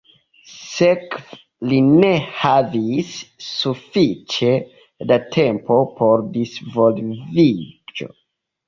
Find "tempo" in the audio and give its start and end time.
5.39-5.81